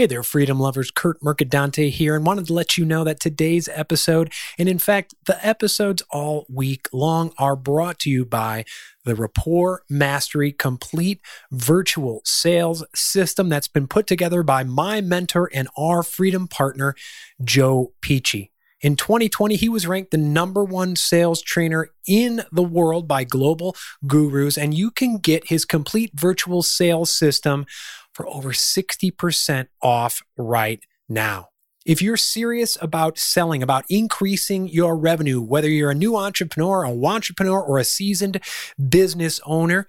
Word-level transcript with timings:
Hey 0.00 0.06
there, 0.06 0.22
freedom 0.22 0.58
lovers. 0.58 0.90
Kurt 0.90 1.22
Mercadante 1.22 1.90
here, 1.90 2.16
and 2.16 2.24
wanted 2.24 2.46
to 2.46 2.54
let 2.54 2.78
you 2.78 2.86
know 2.86 3.04
that 3.04 3.20
today's 3.20 3.68
episode, 3.68 4.32
and 4.58 4.66
in 4.66 4.78
fact, 4.78 5.14
the 5.26 5.46
episodes 5.46 6.02
all 6.10 6.46
week 6.48 6.88
long, 6.90 7.34
are 7.36 7.54
brought 7.54 7.98
to 7.98 8.10
you 8.10 8.24
by 8.24 8.64
the 9.04 9.14
Rapport 9.14 9.82
Mastery 9.90 10.52
Complete 10.52 11.20
Virtual 11.52 12.22
Sales 12.24 12.82
System 12.94 13.50
that's 13.50 13.68
been 13.68 13.86
put 13.86 14.06
together 14.06 14.42
by 14.42 14.64
my 14.64 15.02
mentor 15.02 15.50
and 15.52 15.68
our 15.76 16.02
freedom 16.02 16.48
partner, 16.48 16.94
Joe 17.44 17.92
Pici. 18.00 18.52
In 18.80 18.96
2020, 18.96 19.56
he 19.56 19.68
was 19.68 19.86
ranked 19.86 20.10
the 20.10 20.16
number 20.16 20.64
one 20.64 20.96
sales 20.96 21.42
trainer 21.42 21.90
in 22.08 22.42
the 22.50 22.62
world 22.62 23.06
by 23.06 23.24
global 23.24 23.76
gurus, 24.06 24.56
and 24.56 24.72
you 24.72 24.90
can 24.90 25.18
get 25.18 25.48
his 25.48 25.66
complete 25.66 26.12
virtual 26.14 26.62
sales 26.62 27.10
system 27.10 27.66
for 28.20 28.28
over 28.28 28.52
60% 28.52 29.68
off 29.80 30.22
right 30.36 30.84
now. 31.08 31.48
If 31.86 32.02
you're 32.02 32.18
serious 32.18 32.76
about 32.82 33.18
selling, 33.18 33.62
about 33.62 33.86
increasing 33.88 34.68
your 34.68 34.94
revenue, 34.94 35.40
whether 35.40 35.70
you're 35.70 35.90
a 35.90 35.94
new 35.94 36.16
entrepreneur, 36.16 36.84
a 36.84 36.92
entrepreneur, 36.92 37.62
or 37.62 37.78
a 37.78 37.84
seasoned 37.84 38.42
business 38.90 39.40
owner, 39.46 39.86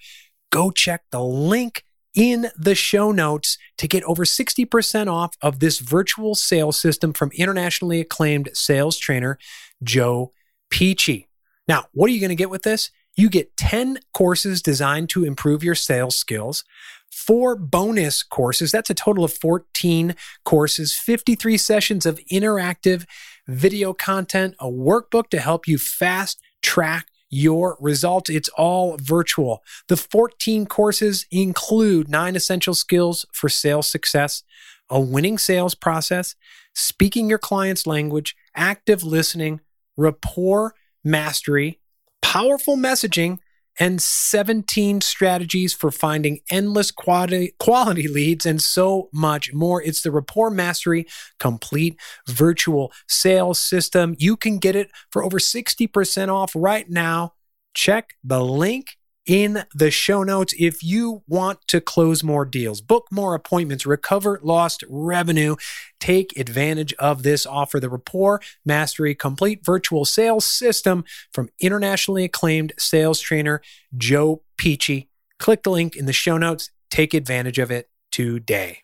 go 0.49 0.71
check 0.71 1.03
the 1.11 1.21
link 1.21 1.83
in 2.15 2.47
the 2.57 2.73
show 2.73 3.11
notes 3.11 3.57
to 3.77 3.85
get 3.85 4.03
over 4.05 4.23
60% 4.23 5.11
off 5.11 5.35
of 5.41 5.59
this 5.59 5.79
virtual 5.79 6.33
sales 6.33 6.79
system 6.79 7.11
from 7.11 7.31
internationally 7.35 7.99
acclaimed 7.99 8.49
sales 8.53 8.97
trainer 8.97 9.37
Joe 9.83 10.31
Pici. 10.69 11.27
Now, 11.67 11.87
what 11.91 12.09
are 12.09 12.13
you 12.13 12.21
going 12.21 12.29
to 12.29 12.35
get 12.35 12.49
with 12.49 12.63
this? 12.63 12.91
You 13.17 13.29
get 13.29 13.57
10 13.57 13.99
courses 14.13 14.61
designed 14.61 15.09
to 15.09 15.25
improve 15.25 15.65
your 15.65 15.75
sales 15.75 16.15
skills, 16.15 16.63
four 17.11 17.55
bonus 17.55 18.23
courses. 18.23 18.71
That's 18.71 18.89
a 18.89 18.95
total 18.95 19.23
of 19.23 19.33
14 19.33 20.15
courses, 20.43 20.93
53 20.93 21.57
sessions 21.57 22.05
of 22.05 22.19
interactive 22.31 23.05
video 23.47 23.93
content, 23.93 24.55
a 24.59 24.67
workbook 24.67 25.29
to 25.29 25.39
help 25.39 25.67
you 25.67 25.77
fast 25.77 26.41
track 26.61 27.07
your 27.29 27.77
results. 27.79 28.29
It's 28.29 28.49
all 28.49 28.97
virtual. 28.97 29.63
The 29.87 29.97
14 29.97 30.65
courses 30.65 31.25
include 31.31 32.09
nine 32.09 32.35
essential 32.35 32.75
skills 32.75 33.25
for 33.31 33.49
sales 33.49 33.89
success, 33.89 34.43
a 34.89 34.99
winning 34.99 35.37
sales 35.37 35.75
process, 35.75 36.35
speaking 36.73 37.29
your 37.29 37.39
client's 37.39 37.87
language, 37.87 38.35
active 38.55 39.03
listening, 39.03 39.61
rapport 39.97 40.73
mastery, 41.03 41.79
powerful 42.21 42.77
messaging, 42.77 43.39
and 43.79 44.01
17 44.01 45.01
strategies 45.01 45.73
for 45.73 45.91
finding 45.91 46.39
endless 46.49 46.91
quality, 46.91 47.53
quality 47.59 48.07
leads 48.07 48.45
and 48.45 48.61
so 48.61 49.09
much 49.11 49.53
more. 49.53 49.81
It's 49.81 50.01
the 50.01 50.11
Rapport 50.11 50.51
Mastery 50.51 51.05
Complete 51.39 51.97
Virtual 52.27 52.91
Sales 53.07 53.59
System. 53.59 54.15
You 54.19 54.37
can 54.37 54.59
get 54.59 54.75
it 54.75 54.91
for 55.09 55.23
over 55.23 55.39
60% 55.39 56.29
off 56.29 56.51
right 56.55 56.89
now. 56.89 57.33
Check 57.73 58.15
the 58.23 58.43
link 58.43 58.97
in 59.25 59.63
the 59.73 59.91
show 59.91 60.23
notes 60.23 60.53
if 60.57 60.83
you 60.83 61.23
want 61.27 61.59
to 61.67 61.79
close 61.79 62.23
more 62.23 62.45
deals, 62.45 62.81
book 62.81 63.07
more 63.11 63.35
appointments, 63.35 63.85
recover 63.85 64.39
lost 64.43 64.83
revenue. 64.89 65.55
Take 65.99 66.37
advantage 66.37 66.93
of 66.93 67.23
this 67.23 67.45
offer 67.45 67.79
the 67.79 67.89
Rapport 67.89 68.41
Mastery 68.65 69.13
Complete 69.13 69.63
Virtual 69.63 70.05
Sales 70.05 70.45
System 70.45 71.03
from 71.31 71.49
internationally 71.59 72.23
acclaimed 72.23 72.73
sales 72.77 73.19
trainer 73.19 73.61
Joe 73.95 74.43
Pici. 74.57 75.09
Click 75.39 75.63
the 75.63 75.71
link 75.71 75.95
in 75.95 76.05
the 76.05 76.13
show 76.13 76.37
notes. 76.37 76.71
Take 76.89 77.13
advantage 77.13 77.59
of 77.59 77.71
it 77.71 77.89
today. 78.11 78.79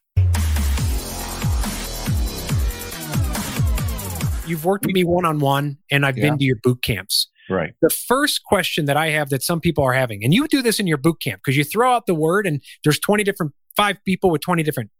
You've 4.47 4.63
worked 4.63 4.85
with 4.85 4.95
me 4.95 5.03
one 5.03 5.25
on 5.25 5.39
one, 5.39 5.77
and 5.91 6.05
I've 6.05 6.17
yeah. 6.17 6.29
been 6.29 6.37
to 6.37 6.45
your 6.45 6.55
boot 6.63 6.81
camps. 6.81 7.27
Right. 7.49 7.73
The 7.81 7.89
first 7.89 8.43
question 8.43 8.85
that 8.85 8.97
I 8.97 9.09
have 9.09 9.29
that 9.29 9.43
some 9.43 9.59
people 9.59 9.83
are 9.83 9.93
having, 9.93 10.23
and 10.23 10.33
you 10.33 10.47
do 10.47 10.61
this 10.61 10.79
in 10.79 10.87
your 10.87 10.97
boot 10.97 11.21
camp 11.21 11.41
because 11.43 11.57
you 11.57 11.63
throw 11.63 11.93
out 11.93 12.05
the 12.05 12.15
word 12.15 12.45
and 12.45 12.61
there's 12.83 12.99
20 12.99 13.23
different, 13.23 13.53
five 13.75 13.97
people 14.05 14.29
with 14.29 14.41
20 14.41 14.63
different. 14.63 14.91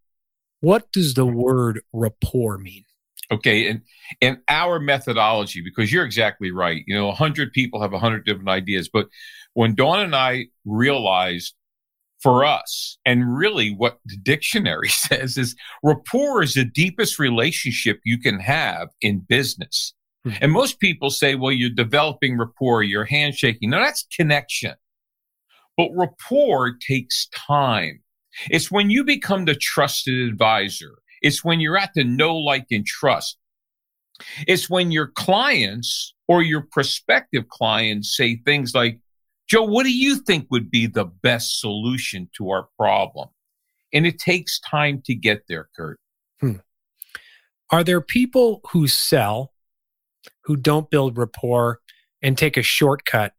What 0.61 0.91
does 0.91 1.13
the 1.13 1.25
word 1.25 1.81
rapport 1.93 2.57
mean? 2.57 2.83
Okay. 3.31 3.69
And 3.69 3.81
in 4.21 4.41
our 4.47 4.79
methodology, 4.79 5.61
because 5.61 5.91
you're 5.91 6.05
exactly 6.05 6.51
right, 6.51 6.83
you 6.87 6.95
know, 6.95 7.07
100 7.07 7.51
people 7.51 7.81
have 7.81 7.91
100 7.91 8.25
different 8.25 8.49
ideas. 8.49 8.89
But 8.91 9.07
when 9.53 9.75
Dawn 9.75 9.99
and 9.99 10.15
I 10.15 10.47
realized 10.65 11.53
for 12.21 12.45
us, 12.45 12.97
and 13.05 13.37
really 13.37 13.73
what 13.73 13.99
the 14.05 14.17
dictionary 14.17 14.89
says 14.89 15.37
is 15.37 15.55
rapport 15.83 16.43
is 16.43 16.53
the 16.53 16.65
deepest 16.65 17.19
relationship 17.19 17.99
you 18.03 18.17
can 18.17 18.39
have 18.39 18.89
in 19.01 19.19
business. 19.19 19.93
Mm-hmm. 20.27 20.37
And 20.41 20.51
most 20.51 20.79
people 20.79 21.09
say, 21.09 21.35
well, 21.35 21.51
you're 21.51 21.69
developing 21.69 22.37
rapport, 22.37 22.83
you're 22.83 23.05
handshaking. 23.05 23.69
No, 23.69 23.79
that's 23.79 24.05
connection. 24.15 24.75
But 25.77 25.89
rapport 25.95 26.75
takes 26.85 27.27
time. 27.27 28.01
It's 28.49 28.71
when 28.71 28.89
you 28.89 29.03
become 29.03 29.45
the 29.45 29.55
trusted 29.55 30.27
advisor. 30.27 30.99
It's 31.21 31.43
when 31.43 31.59
you're 31.59 31.77
at 31.77 31.91
the 31.95 32.03
know, 32.03 32.35
like, 32.35 32.67
and 32.71 32.85
trust. 32.85 33.37
It's 34.47 34.69
when 34.69 34.91
your 34.91 35.07
clients 35.07 36.13
or 36.27 36.41
your 36.41 36.61
prospective 36.61 37.47
clients 37.49 38.15
say 38.15 38.37
things 38.37 38.73
like, 38.75 38.99
Joe, 39.47 39.63
what 39.63 39.83
do 39.83 39.95
you 39.95 40.17
think 40.17 40.47
would 40.51 40.69
be 40.69 40.87
the 40.87 41.05
best 41.05 41.61
solution 41.61 42.29
to 42.37 42.49
our 42.49 42.67
problem? 42.77 43.29
And 43.93 44.05
it 44.05 44.19
takes 44.19 44.59
time 44.59 45.01
to 45.05 45.15
get 45.15 45.43
there, 45.47 45.69
Kurt. 45.75 45.99
Hmm. 46.41 46.57
Are 47.71 47.83
there 47.83 48.01
people 48.01 48.61
who 48.71 48.87
sell 48.87 49.53
who 50.47 50.55
don't 50.55 50.89
build 50.89 51.17
rapport 51.17 51.81
and 52.21 52.37
take 52.37 52.55
a 52.55 52.63
shortcut. 52.63 53.33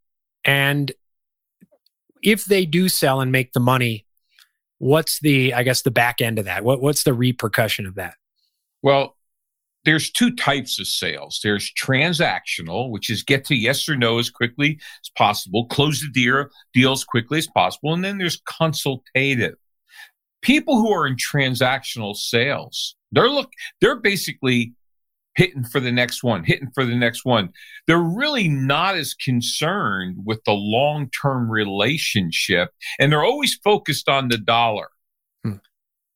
And 0.45 0.93
if 2.23 2.45
they 2.45 2.67
do 2.67 2.91
sell 2.91 3.23
and 3.23 3.33
make 3.33 3.55
the 3.55 3.61
money, 3.61 4.07
what's 4.77 5.19
the, 5.21 5.55
I 5.55 5.63
guess, 5.63 5.81
the 5.81 5.91
back 5.91 6.21
end 6.21 6.39
of 6.39 6.45
that? 6.45 6.65
What, 6.65 6.83
what's 6.83 7.05
the 7.05 7.15
repercussion 7.15 7.87
of 7.87 7.95
that? 7.95 8.15
Well, 8.83 9.17
there's 9.87 10.11
two 10.11 10.37
types 10.37 10.79
of 10.79 10.87
sales. 10.87 11.41
There's 11.43 11.73
transactional, 11.83 12.91
which 12.91 13.09
is 13.09 13.23
get 13.23 13.47
to 13.47 13.55
yes 13.55 13.89
or 13.89 13.97
no 13.97 14.19
as 14.19 14.29
quickly 14.29 14.79
as 15.03 15.11
possible, 15.17 15.65
close 15.65 16.03
the 16.03 16.11
deal, 16.13 16.45
deal 16.75 16.93
as 16.93 17.05
quickly 17.05 17.39
as 17.39 17.47
possible. 17.47 17.95
And 17.95 18.05
then 18.05 18.19
there's 18.19 18.43
consultative. 18.47 19.55
People 20.43 20.77
who 20.77 20.93
are 20.93 21.07
in 21.07 21.17
transactional 21.17 22.15
sales, 22.15 22.97
they're 23.13 23.31
look, 23.31 23.51
they're 23.81 23.99
basically 23.99 24.75
hitting 25.39 25.63
for 25.63 25.79
the 25.79 25.93
next 25.93 26.25
one, 26.25 26.43
hitting 26.43 26.69
for 26.75 26.85
the 26.85 26.97
next 26.97 27.25
one. 27.25 27.51
They're 27.87 27.99
really 27.99 28.49
not 28.49 28.97
as 28.97 29.15
concerned 29.15 30.17
with 30.25 30.43
the 30.45 30.53
long 30.53 31.11
term 31.11 31.49
relationship 31.49 32.71
and 32.99 33.13
they're 33.13 33.25
always 33.25 33.55
focused 33.55 34.09
on 34.09 34.29
the 34.29 34.37
dollar. 34.37 34.89
Hmm. 35.45 35.59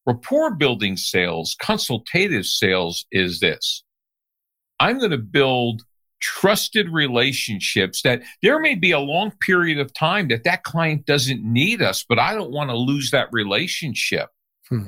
Rapport 0.05 0.56
building 0.56 0.97
sales, 0.97 1.56
consultative 1.61 2.47
sales 2.47 3.06
is 3.12 3.38
this 3.38 3.84
I'm 4.81 4.99
going 4.99 5.12
to 5.12 5.19
build 5.19 5.82
trusted 6.21 6.88
relationships 6.88 8.03
that 8.03 8.22
there 8.43 8.59
may 8.59 8.75
be 8.75 8.91
a 8.91 8.99
long 8.99 9.32
period 9.41 9.78
of 9.78 9.94
time 9.94 10.28
that 10.28 10.44
that 10.44 10.65
client 10.65 11.06
doesn't 11.06 11.44
need 11.44 11.81
us, 11.81 12.05
but 12.09 12.19
I 12.19 12.34
don't 12.34 12.50
want 12.50 12.71
to 12.71 12.77
lose 12.77 13.12
that 13.12 13.28
relationship. 13.31 14.31
Hmm. 14.69 14.87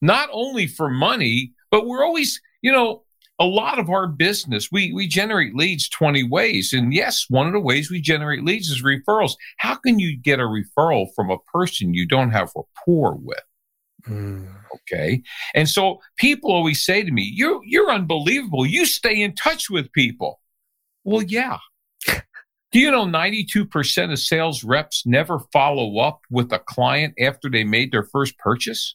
Not 0.00 0.30
only 0.32 0.66
for 0.66 0.88
money, 0.88 1.52
but 1.70 1.86
we're 1.86 2.04
always, 2.04 2.40
you 2.62 2.72
know, 2.72 3.03
a 3.38 3.44
lot 3.44 3.78
of 3.78 3.90
our 3.90 4.06
business, 4.06 4.70
we, 4.70 4.92
we 4.92 5.08
generate 5.08 5.54
leads 5.54 5.88
20 5.88 6.22
ways. 6.24 6.72
And 6.72 6.94
yes, 6.94 7.26
one 7.28 7.46
of 7.46 7.52
the 7.52 7.60
ways 7.60 7.90
we 7.90 8.00
generate 8.00 8.44
leads 8.44 8.68
is 8.68 8.82
referrals. 8.82 9.32
How 9.58 9.74
can 9.74 9.98
you 9.98 10.16
get 10.16 10.38
a 10.38 10.44
referral 10.44 11.06
from 11.14 11.30
a 11.30 11.38
person 11.52 11.94
you 11.94 12.06
don't 12.06 12.30
have 12.30 12.52
rapport 12.54 13.16
with? 13.16 13.42
Mm. 14.08 14.54
Okay. 14.74 15.22
And 15.54 15.68
so 15.68 16.00
people 16.16 16.52
always 16.52 16.84
say 16.84 17.02
to 17.02 17.10
me, 17.10 17.30
you're, 17.34 17.60
you're 17.64 17.90
unbelievable. 17.90 18.66
You 18.66 18.86
stay 18.86 19.20
in 19.20 19.34
touch 19.34 19.68
with 19.68 19.92
people. 19.92 20.40
Well, 21.02 21.22
yeah. 21.22 21.58
Do 22.06 22.80
you 22.80 22.90
know 22.90 23.04
92% 23.04 24.12
of 24.12 24.18
sales 24.18 24.64
reps 24.64 25.04
never 25.06 25.40
follow 25.52 25.98
up 25.98 26.20
with 26.30 26.52
a 26.52 26.58
client 26.58 27.14
after 27.20 27.50
they 27.50 27.64
made 27.64 27.92
their 27.92 28.04
first 28.04 28.38
purchase? 28.38 28.94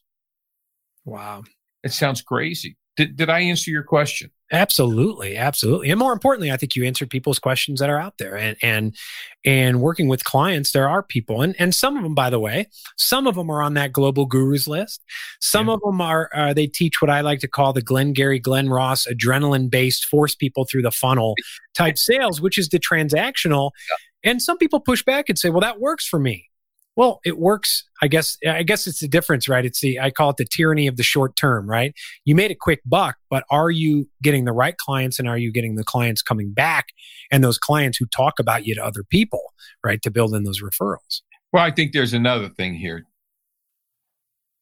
Wow. 1.04 1.44
It 1.82 1.92
sounds 1.92 2.22
crazy. 2.22 2.76
Did, 2.96 3.16
did 3.16 3.30
I 3.30 3.40
answer 3.40 3.70
your 3.70 3.82
question? 3.82 4.30
Absolutely, 4.52 5.36
absolutely. 5.36 5.90
And 5.90 5.98
more 5.98 6.12
importantly, 6.12 6.50
I 6.50 6.56
think 6.56 6.74
you 6.74 6.84
answered 6.84 7.08
people's 7.08 7.38
questions 7.38 7.78
that 7.78 7.88
are 7.88 7.98
out 7.98 8.18
there. 8.18 8.36
And 8.36 8.56
and 8.62 8.96
and 9.44 9.80
working 9.80 10.08
with 10.08 10.24
clients, 10.24 10.72
there 10.72 10.88
are 10.88 11.04
people, 11.04 11.40
and 11.40 11.54
and 11.60 11.72
some 11.72 11.96
of 11.96 12.02
them, 12.02 12.16
by 12.16 12.30
the 12.30 12.40
way, 12.40 12.66
some 12.96 13.28
of 13.28 13.36
them 13.36 13.48
are 13.48 13.62
on 13.62 13.74
that 13.74 13.92
global 13.92 14.26
gurus 14.26 14.66
list. 14.66 15.04
Some 15.40 15.68
yeah. 15.68 15.74
of 15.74 15.80
them 15.82 16.00
are 16.00 16.30
uh, 16.34 16.52
they 16.52 16.66
teach 16.66 17.00
what 17.00 17.10
I 17.10 17.20
like 17.20 17.38
to 17.40 17.48
call 17.48 17.72
the 17.72 17.82
Glengarry, 17.82 18.40
Glen 18.40 18.68
Ross 18.68 19.06
adrenaline 19.06 19.70
based, 19.70 20.04
force 20.04 20.34
people 20.34 20.66
through 20.68 20.82
the 20.82 20.90
funnel 20.90 21.36
type 21.74 21.96
sales, 21.96 22.40
which 22.40 22.58
is 22.58 22.70
the 22.70 22.80
transactional. 22.80 23.70
Yeah. 23.88 24.32
And 24.32 24.42
some 24.42 24.58
people 24.58 24.80
push 24.80 25.02
back 25.04 25.28
and 25.28 25.38
say, 25.38 25.48
well, 25.48 25.60
that 25.60 25.80
works 25.80 26.06
for 26.06 26.18
me. 26.18 26.49
Well, 26.96 27.20
it 27.24 27.38
works. 27.38 27.84
I 28.02 28.08
guess. 28.08 28.36
I 28.46 28.62
guess 28.62 28.86
it's 28.86 29.00
the 29.00 29.08
difference, 29.08 29.48
right? 29.48 29.64
It's 29.64 29.80
the 29.80 30.00
I 30.00 30.10
call 30.10 30.30
it 30.30 30.36
the 30.36 30.44
tyranny 30.44 30.86
of 30.86 30.96
the 30.96 31.02
short 31.02 31.36
term, 31.36 31.68
right? 31.68 31.94
You 32.24 32.34
made 32.34 32.50
a 32.50 32.56
quick 32.56 32.80
buck, 32.84 33.16
but 33.30 33.44
are 33.50 33.70
you 33.70 34.08
getting 34.22 34.44
the 34.44 34.52
right 34.52 34.76
clients, 34.76 35.18
and 35.18 35.28
are 35.28 35.38
you 35.38 35.52
getting 35.52 35.76
the 35.76 35.84
clients 35.84 36.20
coming 36.20 36.52
back, 36.52 36.88
and 37.30 37.42
those 37.42 37.58
clients 37.58 37.98
who 37.98 38.06
talk 38.06 38.38
about 38.38 38.66
you 38.66 38.74
to 38.74 38.84
other 38.84 39.04
people, 39.04 39.54
right, 39.84 40.02
to 40.02 40.10
build 40.10 40.34
in 40.34 40.44
those 40.44 40.60
referrals? 40.60 41.22
Well, 41.52 41.64
I 41.64 41.70
think 41.70 41.92
there's 41.92 42.12
another 42.12 42.48
thing 42.48 42.74
here. 42.74 43.04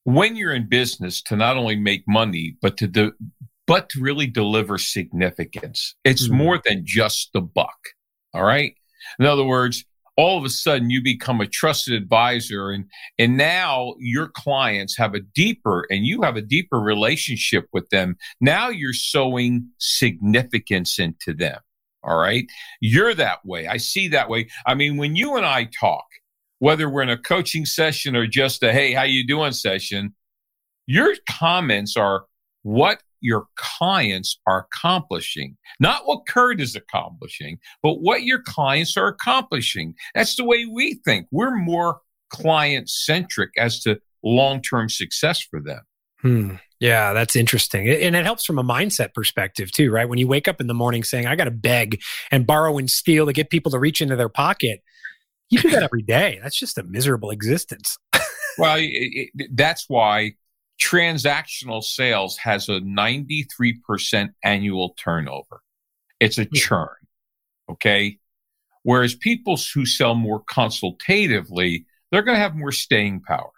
When 0.04 0.36
you're 0.36 0.54
in 0.54 0.69
business, 0.69 1.20
to 1.22 1.36
not 1.36 1.56
only 1.56 1.76
make 1.76 2.04
money, 2.06 2.56
but 2.62 2.76
to 2.78 2.86
de- 2.86 3.12
but 3.66 3.90
to 3.90 4.00
really 4.00 4.26
deliver 4.26 4.78
significance, 4.78 5.94
it's 6.04 6.26
mm-hmm. 6.26 6.36
more 6.36 6.60
than 6.64 6.82
just 6.86 7.30
the 7.34 7.42
buck. 7.42 7.78
All 8.32 8.44
right. 8.44 8.75
In 9.19 9.26
other 9.26 9.44
words, 9.44 9.84
all 10.18 10.36
of 10.36 10.44
a 10.44 10.50
sudden 10.50 10.90
you 10.90 11.00
become 11.00 11.40
a 11.40 11.46
trusted 11.46 11.94
advisor 11.94 12.70
and 12.70 12.84
and 13.18 13.36
now 13.36 13.94
your 13.98 14.28
clients 14.28 14.98
have 14.98 15.14
a 15.14 15.20
deeper 15.20 15.86
and 15.88 16.04
you 16.04 16.22
have 16.22 16.36
a 16.36 16.42
deeper 16.42 16.80
relationship 16.80 17.66
with 17.72 17.88
them. 17.90 18.16
Now 18.40 18.68
you're 18.68 18.92
sowing 18.92 19.70
significance 19.78 20.98
into 20.98 21.32
them 21.32 21.60
all 22.04 22.16
right? 22.16 22.46
You're 22.80 23.14
that 23.14 23.44
way. 23.44 23.66
I 23.66 23.76
see 23.76 24.08
that 24.08 24.28
way. 24.28 24.48
I 24.66 24.74
mean 24.74 24.96
when 24.96 25.16
you 25.16 25.36
and 25.36 25.46
i 25.46 25.64
talk 25.64 26.04
whether 26.58 26.90
we're 26.90 27.02
in 27.02 27.10
a 27.10 27.16
coaching 27.16 27.64
session 27.64 28.16
or 28.16 28.26
just 28.26 28.62
a 28.62 28.72
hey 28.72 28.92
how 28.92 29.04
you 29.04 29.26
doing? 29.26 29.52
session 29.52 30.14
your 30.86 31.14
comments 31.28 31.96
are 31.96 32.24
what 32.62 33.02
your 33.20 33.46
clients 33.56 34.38
are 34.46 34.66
accomplishing. 34.72 35.56
Not 35.80 36.06
what 36.06 36.26
Kurt 36.28 36.60
is 36.60 36.76
accomplishing, 36.76 37.58
but 37.82 38.00
what 38.00 38.22
your 38.22 38.40
clients 38.42 38.96
are 38.96 39.08
accomplishing. 39.08 39.94
That's 40.14 40.36
the 40.36 40.44
way 40.44 40.66
we 40.66 41.00
think. 41.04 41.26
We're 41.30 41.56
more 41.56 42.00
client 42.30 42.88
centric 42.88 43.50
as 43.58 43.80
to 43.80 44.00
long 44.22 44.62
term 44.62 44.88
success 44.88 45.40
for 45.40 45.60
them. 45.60 45.80
Hmm. 46.20 46.54
Yeah, 46.80 47.12
that's 47.12 47.34
interesting. 47.34 47.88
And 47.88 48.14
it 48.14 48.24
helps 48.24 48.44
from 48.44 48.58
a 48.58 48.64
mindset 48.64 49.12
perspective 49.12 49.72
too, 49.72 49.90
right? 49.90 50.08
When 50.08 50.18
you 50.18 50.28
wake 50.28 50.46
up 50.46 50.60
in 50.60 50.68
the 50.68 50.74
morning 50.74 51.02
saying, 51.02 51.26
I 51.26 51.34
got 51.34 51.44
to 51.44 51.50
beg 51.50 52.00
and 52.30 52.46
borrow 52.46 52.78
and 52.78 52.88
steal 52.88 53.26
to 53.26 53.32
get 53.32 53.50
people 53.50 53.72
to 53.72 53.78
reach 53.80 54.00
into 54.00 54.14
their 54.14 54.28
pocket, 54.28 54.82
you 55.50 55.60
do 55.60 55.70
that 55.70 55.82
every 55.84 56.02
day. 56.02 56.38
That's 56.40 56.58
just 56.58 56.78
a 56.78 56.84
miserable 56.84 57.30
existence. 57.30 57.98
well, 58.58 58.76
it, 58.78 59.30
it, 59.34 59.50
that's 59.56 59.86
why 59.88 60.32
transactional 60.80 61.82
sales 61.82 62.36
has 62.38 62.69
a 62.69 62.80
93% 62.80 64.30
annual 64.44 64.94
turnover. 64.98 65.60
It's 66.20 66.38
a 66.38 66.44
hmm. 66.44 66.54
churn. 66.54 66.88
Okay. 67.70 68.19
Whereas 68.82 69.14
people 69.14 69.58
who 69.75 69.84
sell 69.84 70.14
more 70.14 70.42
consultatively, 70.48 71.86
they're 72.10 72.22
going 72.22 72.36
to 72.36 72.40
have 72.40 72.54
more 72.54 72.72
staying 72.72 73.20
power. 73.20 73.50